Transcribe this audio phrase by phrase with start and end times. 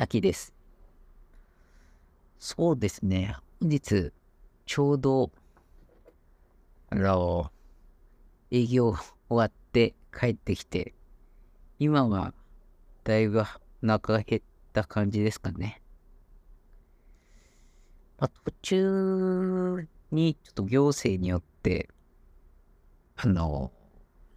[0.00, 0.54] 秋です。
[2.38, 3.34] そうですね。
[3.60, 4.12] 本日、
[4.64, 5.32] ちょうど、
[6.90, 7.50] あの、
[8.52, 10.94] 営業終わって帰ってきて、
[11.80, 12.32] 今は
[13.02, 13.42] だいぶ
[13.82, 14.42] 中減っ
[14.72, 15.82] た感じですかね。
[18.20, 21.88] まあ、途中にちょっと行政によって、
[23.16, 23.72] あの、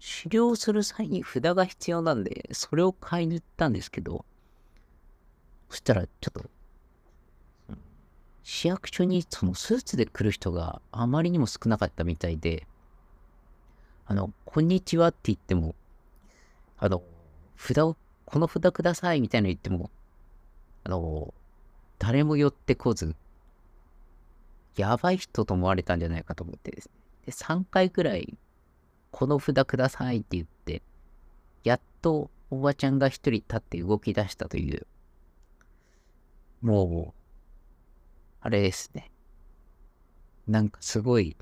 [0.00, 4.24] 狩猟する際に札が必要なんで、それを買いに行ったんですけど、
[5.70, 6.50] そしたらちょっと、
[8.42, 12.66] 市役所にそのスーツで来る人があまりにも少なかったみたいで、
[14.06, 15.76] あの、こんにちはって言っても、
[16.76, 17.02] あの、
[17.56, 19.90] 札を、この札くださいみたいなの言っても、
[20.82, 21.32] あの、
[21.98, 23.14] 誰も寄ってこず、
[24.76, 26.92] やばい人と思われたんじゃないかと思ってですね。
[27.26, 28.36] で、3回くらい
[29.12, 30.82] この札くださいって言って、
[31.62, 34.86] やっとおばちゃんが一人立って動き出したという、
[36.60, 37.20] もう、
[38.40, 39.10] あれですね。
[40.46, 41.36] なんかすごい、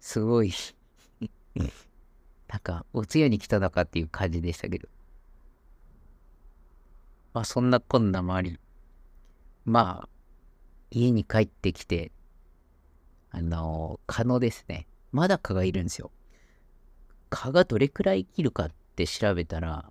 [0.00, 0.52] すごい
[2.54, 4.88] なんか、お通夜に来たのかっていう感じでしたけど。
[7.32, 8.60] まあ、そんなこんなもあり、
[9.64, 10.08] まあ、
[10.92, 12.12] 家に帰ってきて、
[13.30, 16.12] あの、蚊のですね、まだ蚊がいるんですよ。
[17.28, 19.90] 蚊がどれくらい生きるかって調べたら、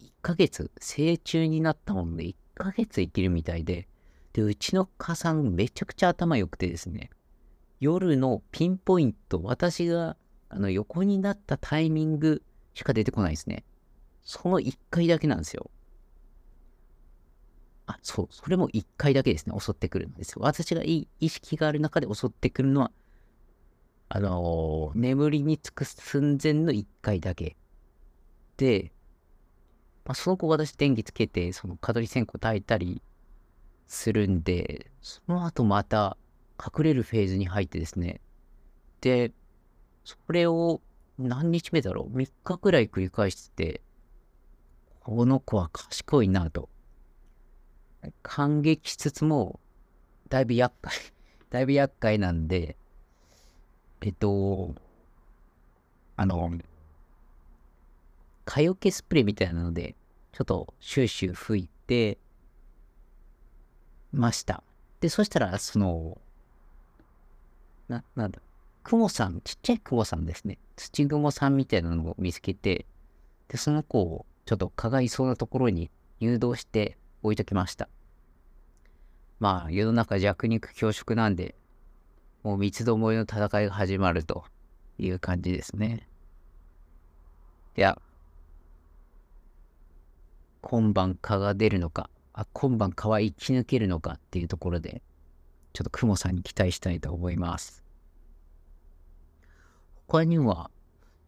[0.00, 3.88] 1ヶ月、成虫になったもんで1ヶ月生きるみたいで、
[4.32, 7.10] で、うちの蚊さんめちゃくちゃ頭良くてですね、
[7.80, 10.16] 夜のピンポイント、私が
[10.48, 12.42] あの横になったタイミング
[12.74, 13.64] しか出てこないですね。
[14.22, 15.70] その1回だけなんですよ。
[17.86, 20.42] あ、そう、それも1回だけですね、襲ってくるんですよ。
[20.42, 22.90] 私がい意識がある中で襲ってくるのは
[24.10, 27.56] あのー、眠りにつく寸前の1回だけ。
[28.56, 28.90] で、
[30.08, 33.02] まあ、その後私電気つけて、その蚊取り線香炊いたり
[33.86, 36.16] するんで、その後また
[36.58, 38.22] 隠れるフェーズに入ってですね。
[39.02, 39.32] で、
[40.04, 40.80] それを
[41.18, 43.80] 何日目だろう ?3 日くらい繰り返してて、
[45.00, 46.70] この子は賢いなと。
[48.22, 49.60] 感激しつつも、
[50.30, 50.94] だいぶ厄介、
[51.50, 52.78] だいぶ厄介なんで、
[54.00, 54.74] えっと、
[56.16, 56.50] あの、
[58.46, 59.94] 蚊よけスプレーみたいなので、
[60.38, 62.16] ちょっとシューシュー吹いて
[64.12, 64.62] ました。
[65.00, 66.16] で、そしたら、その、
[67.88, 68.40] な、なんだ、
[68.84, 70.58] クモさん、ちっちゃいクモさんですね。
[70.76, 72.86] 土蜘蛛さんみたいなのを見つけて、
[73.48, 75.90] で、その子をちょっと蚊がいそうなところに
[76.20, 77.88] 誘導して置いときました。
[79.40, 81.56] まあ、世の中弱肉強食なんで、
[82.44, 84.44] もう三つどもえの戦いが始まると
[84.98, 86.08] いう感じですね。
[87.76, 88.00] いや、
[90.60, 95.02] 今晩蚊が出るのか、あ、今晩蚊は生き抜けるのかっていうところで、
[95.72, 97.84] ちょっとクモさんに期待したいと思います。
[100.06, 100.70] 他には、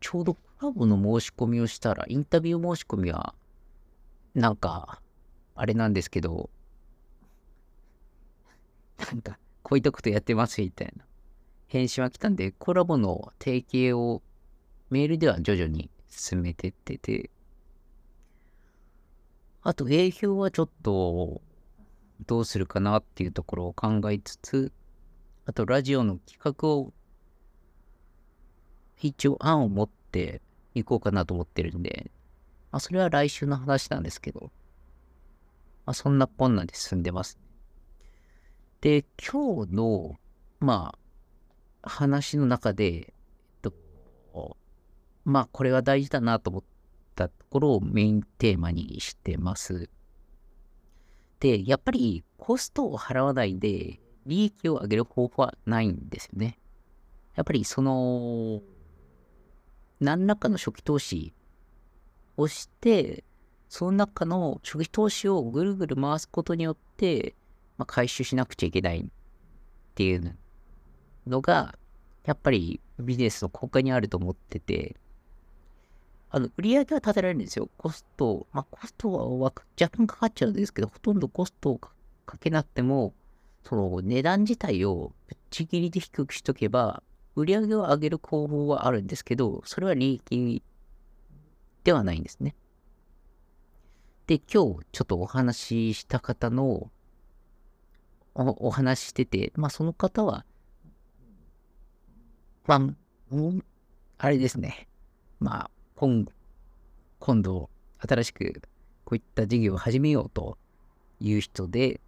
[0.00, 3.34] ちょうどコラボの申し込みをしたら、インタビュー申し込みは、
[4.34, 5.00] なんか、
[5.54, 6.50] あれなんですけど、
[8.98, 11.04] なんか、こういったことやってますみたいな
[11.70, 14.22] 返信は来たんで、コラボの提携を
[14.90, 17.30] メールでは徐々に進めてってて、
[19.62, 21.42] あと営業はちょっと
[22.26, 24.72] どうするかなっていうところを考えつつ、
[25.46, 26.92] あとラジオの企画を
[29.00, 30.40] 一応案を持って
[30.74, 32.10] いこうかなと思ってるんで、
[32.72, 34.50] まあそれは来週の話なんですけど、
[35.86, 37.38] まあそんなこんなで進んでます。
[38.80, 40.18] で、今日の、
[40.58, 40.94] ま
[41.82, 43.12] あ、話の中で、えっ
[43.60, 44.56] と、
[45.24, 46.69] まあ、これは大事だなと思ったと
[47.50, 49.90] ころをメインテーマにしてます。
[51.40, 56.58] で、やっぱりコストを払わないで利益を上げる方法はないんですよね。
[57.34, 58.62] やっぱりその、
[59.98, 61.34] 何らかの初期投資
[62.36, 63.24] をして、
[63.68, 67.34] その中の初期投資をぐるぐる回すことによって、
[67.78, 69.04] まあ、回収しなくちゃいけないっ
[69.94, 70.36] ていう
[71.26, 71.78] のが、
[72.24, 74.96] やっぱりビジネスの根幹にあると思ってて、
[76.30, 77.68] あの、売り上げは立てられるんですよ。
[77.76, 79.64] コスト、まあ、コストは若
[79.96, 81.92] 干かかっちゃうんですけど、ほとんどコストをか
[82.38, 83.14] けなくても、
[83.64, 87.02] その値段自体をぶっちぎりで低くしとけば、
[87.34, 90.62] 売り上げを上げる方法はあるんですけど、それは利益
[91.84, 92.54] ではないんですね。
[94.26, 95.56] で、今日ちょっとお話
[95.92, 96.90] しした方の
[98.34, 100.44] おお話ししてて、まあその方は、
[102.66, 102.80] まあ、
[104.18, 104.88] あれですね。
[105.40, 106.24] まあ、今、
[107.18, 107.68] 今度、
[107.98, 108.62] 新しく
[109.04, 110.56] こういった事業を始めようと
[111.20, 112.00] いう人で、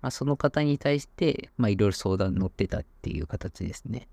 [0.00, 4.08] まあ、その方に対して、まあ、いろいろ相談に乗ってたっていう形ですね。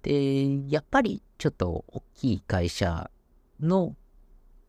[0.00, 3.10] で、やっぱりちょっと大きい会社
[3.60, 3.94] の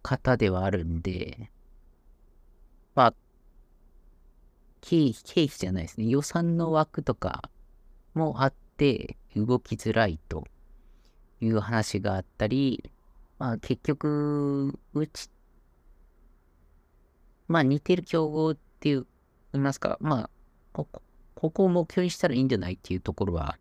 [0.01, 1.51] 方ではあるんで、
[2.95, 3.13] まあ、
[4.81, 6.07] 経費、経費じゃないですね。
[6.07, 7.49] 予算の枠とか
[8.13, 10.45] もあって、動きづらいと
[11.41, 12.89] いう話があったり、
[13.39, 15.29] まあ結局、うち、
[17.47, 19.07] まあ似てる競合っていう、
[19.53, 20.29] 言いますか、まあ、
[20.71, 21.01] ここ、
[21.35, 23.57] ここを目標にしたらいいんじゃないっていうところは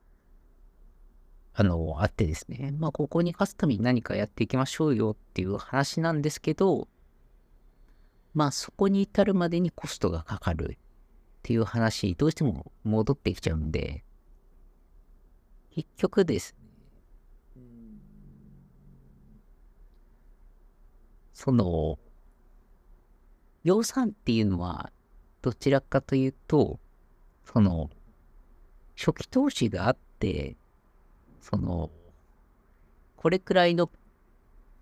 [1.55, 2.73] あの、あってですね。
[2.79, 6.89] まあ、ここに勝つために何かやっていきましょうよっていう話なんですけど、
[8.33, 10.77] まあ、そこに至るまでにコストがかかるっ
[11.43, 14.03] ていう話にどうしても戻ってきちゃうんで、
[15.75, 16.55] 結局です
[17.57, 17.63] ね、
[21.33, 21.99] その、
[23.65, 24.93] 予算っていうのは、
[25.41, 26.79] どちらかというと、
[27.45, 27.91] その、
[28.97, 30.57] 初期投資があって、
[31.41, 31.91] その、
[33.17, 33.91] これくらいの、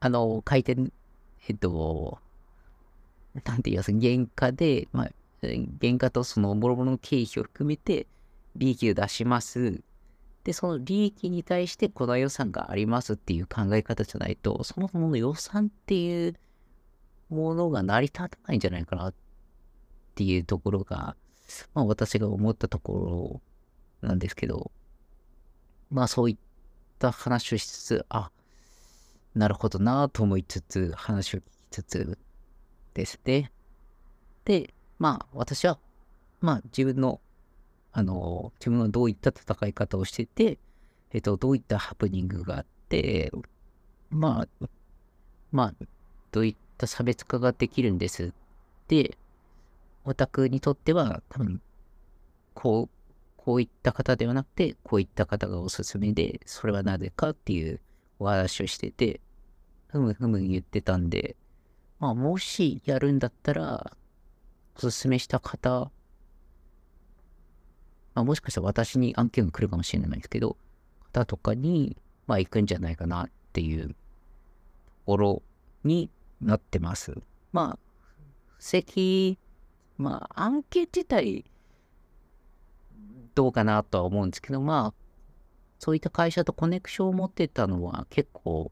[0.00, 0.90] あの、回転、
[1.48, 2.18] えっと、
[3.44, 5.10] なんて言いますか原価で、まあ、
[5.42, 8.06] 原価とその、もろもろの経費を含めて、
[8.56, 9.80] 利益を出します。
[10.44, 16.36] で、その利益に対してこの予算がありますっていう考え方じゃないと、そもそもの予算っていう
[17.28, 19.14] ものが成り立たないんじゃないかなっ
[20.14, 21.16] ていうところが、
[21.74, 23.40] まあ私が思ったとこ
[24.02, 24.70] ろなんですけど、
[25.90, 26.36] まあそういっ
[26.98, 28.30] た話をしつつ、あ、
[29.34, 32.18] なるほどなと思いつつ、話を聞きつつ
[32.94, 33.52] ですね。
[34.44, 35.78] で、まあ私は、
[36.40, 37.20] まあ自分の、
[37.92, 40.58] あの、自分はどういった戦い方をしてて、
[41.12, 43.32] えっと、どういったハプニングがあって、
[44.10, 44.68] まあ、
[45.50, 45.84] まあ、
[46.30, 48.32] どういった差別化ができるんです。
[48.88, 49.16] で、
[50.04, 51.60] オタクにとっては多分、
[52.54, 53.00] こう、
[53.36, 57.80] こういった方ではなくて、こういった方がおすすめで、それはなぜかっていう
[58.18, 59.20] お話をしてて、
[59.88, 61.36] ふむふむ言ってたんで、
[61.98, 63.96] まあ、もしやるんだったら、
[64.76, 65.90] おすすめした方、
[68.14, 70.56] まあ、もしかしたら私に案件が来るかもしれないですけど、
[71.12, 71.96] 方とかに、
[72.26, 73.94] まあ、行くんじゃないかなっていうと
[75.06, 75.42] ころ
[75.84, 76.10] に
[76.40, 77.14] なってます。
[77.52, 77.78] まあ、
[78.58, 79.38] 布石、
[79.96, 81.44] まあ、案件自体、
[83.34, 84.94] どうかなとは思うんですけど、まあ、
[85.78, 88.70] そういった会社とコネクションを持ってたのは結構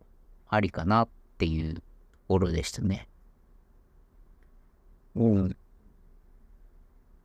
[0.49, 1.09] ありかなっ
[1.39, 1.81] ていうと
[2.29, 3.09] ころでしたね。
[5.15, 5.57] うん。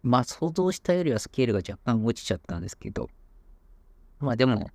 [0.03, 3.09] まあ想像したよりはスケールが若干落ちちゃったんですけど、
[4.19, 4.69] まあでも、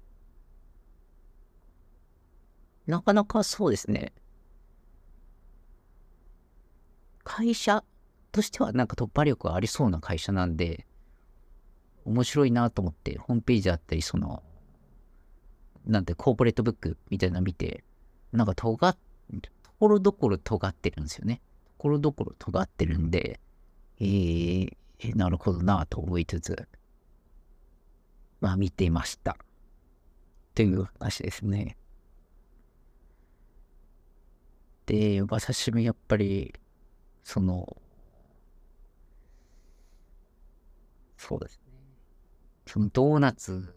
[2.87, 4.13] なかなかそうですね。
[7.23, 7.85] 会社
[8.33, 10.87] としてはなんか突破力がありそうな会社なんで、
[12.07, 14.43] 面白いなと思って、ホームページだったり、その、
[15.85, 17.85] なんて、コーポレートブックみたいなの見て、
[18.33, 18.97] なんか尖っ、
[19.63, 21.43] ところどころ尖ってるんですよね。
[21.67, 23.41] ところどころ尖ってるんで、
[24.01, 24.77] えー、え
[25.15, 26.69] なるほどなと思いつつ、
[28.41, 29.37] まあ見ていました。
[30.55, 31.77] という話ですね。
[34.87, 36.53] で、私もやっぱり、
[37.23, 37.77] その、
[41.17, 41.73] そうですね。
[42.67, 43.75] そのドーナツ、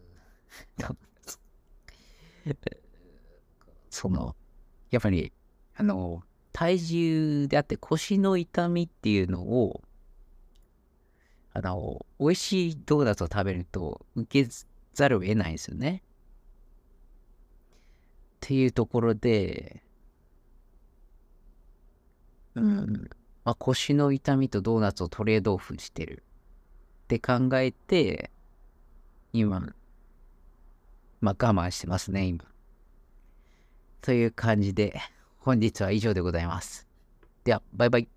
[3.89, 4.35] その、
[4.89, 5.31] やっぱり、
[5.75, 9.81] あの、体重であって腰の痛みっていうのを、
[11.53, 14.49] あの、美味しいドーナツを食べると受け
[14.93, 16.01] ざるを得ないんですよね。
[16.05, 16.07] っ
[18.39, 19.83] ていうところで、
[22.55, 23.09] うん、
[23.43, 26.23] まあ、腰の痛みとドーナツをトレードオフしてる
[27.03, 28.31] って考えて、
[29.33, 29.59] 今、
[31.21, 32.45] まあ我慢してますね、今。
[34.01, 34.99] という感じで、
[35.39, 36.87] 本日は以上でございます。
[37.43, 38.07] では、バイバイ。